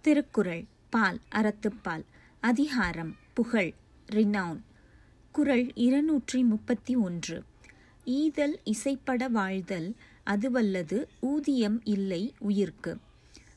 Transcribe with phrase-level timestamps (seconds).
[0.00, 2.04] திருக்குறள் பால் அறத்துப்பால்
[2.40, 3.72] அதிகாரம் புகழ்
[4.12, 4.60] ரினவுன்
[5.32, 7.42] குறள் இருநூற்றி முப்பத்தி ஒன்று
[8.04, 9.94] ஈதல் இசைப்பட வாழ்தல்
[10.26, 12.96] அதுவல்லது ஊதியம் இல்லை உயிர்க்கு.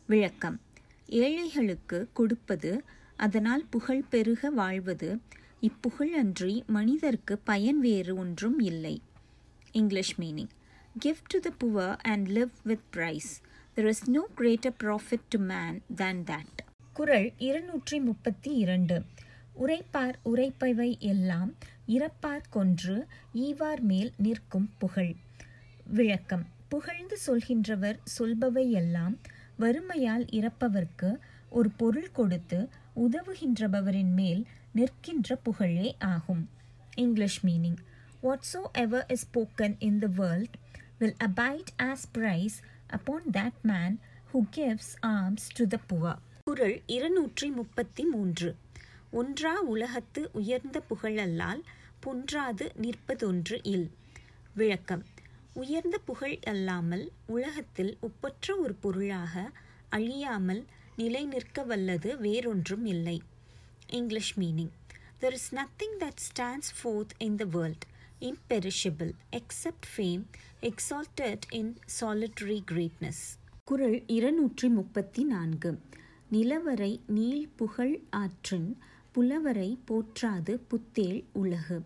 [0.07, 0.61] விளக்கம்.
[1.07, 2.83] ஏழைகளுக்கு கொடுப்பது
[3.17, 5.19] அதனால் புகழ் பெருக வாழ்வது
[5.59, 9.01] இப்புகழ் அன்றி மனிதர்க்கு பயன் வேறு ஒன்றும் இல்லை.
[9.71, 10.49] English meaning.
[10.99, 13.41] Give to the poor and live with praise
[13.77, 16.59] there is no greater profit to man than that
[16.93, 18.95] குரல் இருநூற்றி முப்பத்தி இரண்டு
[19.55, 21.51] உரைப்பார் உரைப்பவை எல்லாம்
[21.87, 22.95] இறப்பார் கொன்று
[23.33, 25.15] ஈவார் மேல் நிற்கும் புகழ்.
[25.85, 26.45] விளக்கம்.
[26.69, 29.15] புகழ்ந்து சொல்கின்றவர் சொல்பவை எல்லாம்
[29.59, 31.09] வறுமையால் இறப்பவர்க்கு
[31.49, 32.59] ஒரு பொருள் கொடுத்து
[32.95, 36.43] உதவுகின்றபவரின் மேல் நிற்கின்ற புகழே ஆகும்.
[36.95, 37.79] English meaning
[38.73, 40.55] whatsoever is spoken in the world
[40.99, 42.57] will abide as praise
[42.95, 43.95] upon that man
[44.33, 48.49] who gives alms to the poor குரல் இருநூற்றி முப்பத்தி மூன்று
[49.11, 51.61] ஒன்றா உலகத்து உயர்ந்த புகழல்லால்
[52.05, 53.89] பொன்றாது நிற்பதொன்று இல்.
[54.53, 55.03] விளக்கம்.
[55.53, 59.51] உயர்ந்த புகழ் அல்லாமல் உலகத்தில் ஒப்பற்ற ஒரு பொருளாக
[59.89, 60.65] அழியாமல்
[60.97, 63.21] நிலை நிற்க வல்லது வேறொன்றும் இல்லை.
[63.87, 64.73] English meaning
[65.21, 67.85] there is nothing that stands forth in the world
[68.21, 70.25] imperishable except fame
[70.61, 73.41] exalted in solitary greatness.
[73.63, 75.81] குறள் இருநூற்றி முப்பத்தி நான்கு
[76.31, 78.77] நிலவரை நீள் புகழ் ஆற்றின்
[79.11, 81.81] புலவரை போற்றாது புத்தேள் உலகு.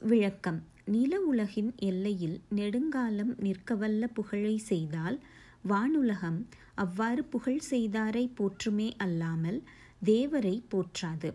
[0.00, 0.64] விளக்கம்.
[0.84, 5.24] நில உலகின் எல்லையில் நெடுங்காலம் நிற்கவல்ல புகழை செய்தால்
[5.68, 9.62] வானுலகம் அவ்வாறு புகழ் செய்தாரை போற்றுமே அல்லாமல்
[10.04, 11.32] தேவரை போற்றாது.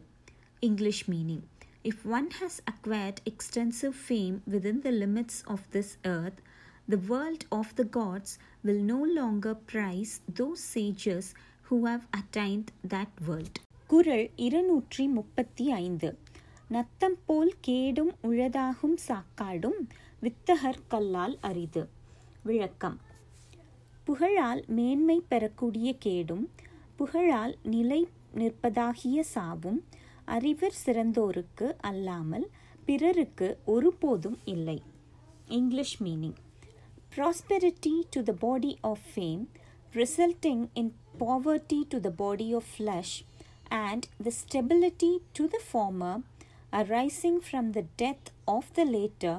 [0.59, 1.43] English meaning.
[1.85, 6.39] If one has acquired extensive fame within the limits of this earth,
[6.87, 13.11] the world of the gods will no longer prize those sages who have attained that
[13.27, 13.55] world.
[13.89, 16.09] குரல் இருநூற்றி முப்பத்தி ஐந்து
[16.69, 19.79] நத்தம் போல் கேடும் உழதாகும் சாக்காடும்
[20.21, 21.83] வித்தகர் கல்லால் அரிது
[22.43, 22.97] விளக்கம்
[24.03, 26.45] புகழால் மேன்மை பெறக்கூடிய கேடும்
[26.95, 28.01] புகழால் நிலை
[28.35, 29.81] நிற்பதாகிய சாவும்
[30.28, 32.46] அறிவர் சிறந்தோருக்கு அல்லாமல்
[32.84, 34.78] பிறருக்கு ஒருபோதும் இல்லை
[35.50, 36.38] English meaning
[37.16, 39.42] prosperity to the body of fame
[39.94, 43.14] resulting in poverty to the body of flesh
[43.82, 46.22] and the stability to the former
[46.72, 49.34] arising from the death of the later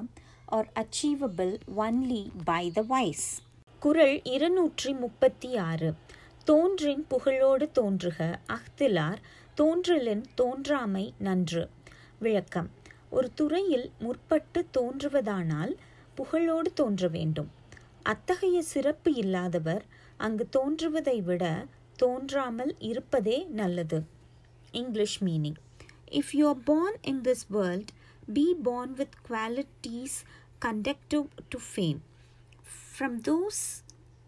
[0.49, 3.25] are achievable only by the wise.
[3.81, 5.89] குரல் இருநூற்றி முப்பத்தி ஆறு
[6.47, 8.17] தோன்றின் புகழோடு தோன்றுக
[8.55, 9.19] அஃதிலார்
[9.56, 11.62] தோன்றலின் தோன்றாமை நன்று
[12.18, 12.70] விளக்கம்
[13.10, 15.72] ஒரு துறையில் முற்பட்டு தோன்றுவதானால்
[16.16, 17.50] புகழோடு தோன்ற வேண்டும்
[18.02, 19.84] அத்தகைய சிறப்பு இல்லாதவர்
[20.18, 21.44] அங்கு தோன்றுவதை விட
[21.98, 23.98] தோன்றாமல் இருப்பதே நல்லது
[24.72, 25.58] English meaning
[26.12, 27.92] if you are born in this world
[28.32, 30.18] be born with qualities
[30.64, 32.00] conducive to fame
[32.88, 33.62] from those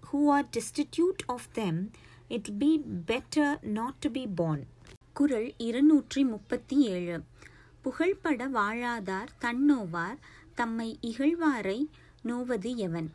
[0.02, 1.80] who are destitute of them
[2.30, 2.70] it be
[3.08, 4.64] better not to be born
[5.14, 7.22] குரல் இருநூற்றி முப்பத்தி ஏழு
[7.82, 10.16] புகழ்பட வாழாதார் தன்னோவார்
[10.54, 11.86] தம்மை இகழ்வாரை
[12.24, 13.10] நோவது எவன்?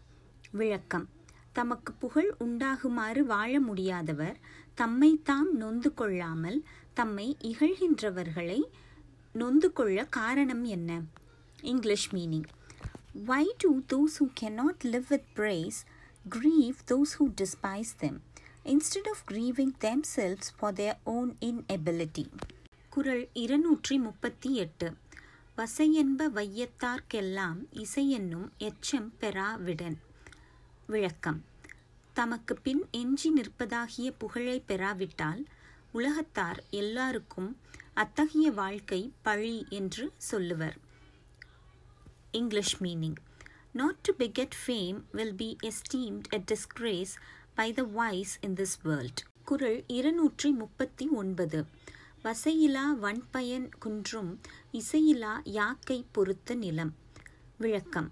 [0.52, 1.10] விளக்கம்.
[1.52, 4.36] தமக்கு புகழ் உண்டாகுமாறு வாழ முடியாதவர்
[4.76, 8.62] தம்மை தாம் நொந்து கொள்ளாமல் தம்மை இகழ்கின்றவர்களை
[9.34, 11.02] நொந்து கொள்ள காரணம் என்ன?
[11.62, 12.48] English meaning.
[13.26, 15.80] Why to those who cannot live with praise
[16.30, 18.22] grieve those who despise them
[18.70, 22.26] instead of grieving themselves for their own inability.
[22.90, 24.98] குரல் இருநூற்றி முப்பத்தி எட்டு
[25.58, 29.98] வசையென்ப வையத்தார்க்கெல்லாம் இசையென்னும் எச்சம் பெறாவிடன்.
[30.88, 31.46] விளக்கம்.
[32.14, 35.46] தமக்கு பின் எஞ்சி நிற்பதாகிய புகழை பெறாவிட்டால்
[35.92, 37.58] உலகத்தார் எல்லாருக்கும்
[37.94, 40.78] அத்தகைய வாழ்க்கை பழி என்று சொல்லுவர்.
[42.32, 43.16] English meaning
[43.72, 47.16] not to beget fame will be esteemed a disgrace
[47.60, 51.66] by the wise in this world குரல் இருநூற்றி முப்பத்தி ஒன்பது
[52.24, 54.40] வசையிலா வன்பயன் குன்றும்
[54.72, 56.96] இசையிலா யாக்கை பொறுத்த நிலம்.
[57.58, 58.12] விளக்கம்.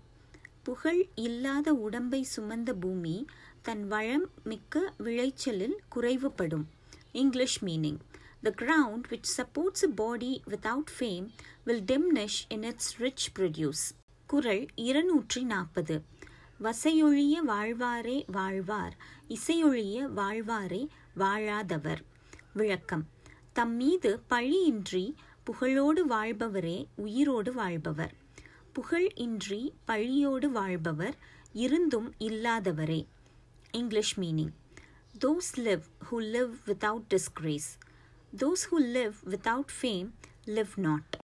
[0.64, 3.26] புகழ் இல்லாத உடம்பை சுமந்த பூமி
[3.62, 6.66] தன் வளம் மிக்க விளைச்சலில் குறைவுபடும்.
[7.12, 8.00] English meaning
[8.44, 11.30] The ground which supports a body without fame
[11.66, 13.96] will diminish in its rich produce.
[14.26, 16.02] குரல் இருநூற்றி நாற்பது
[16.64, 20.88] வசையொழிய வாழ்வாரே வாழ்வார் இசையொழிய வாழ்வாரே
[21.18, 22.02] வாழாதவர்.
[22.54, 23.08] விளக்கம்.
[23.54, 25.16] தம் மீது பழியின்றி
[25.46, 28.14] புகழோடு வாழ்பவரே உயிரோடு வாழ்பவர்.
[28.74, 31.16] புகழ் இன்றி பழியோடு வாழ்பவர்
[31.54, 33.08] இருந்தும் இல்லாதவரே.
[33.72, 34.52] English meaning.
[35.26, 35.82] Those live
[36.12, 37.80] who live without disgrace
[38.38, 40.10] those who live without fame
[40.46, 41.16] live not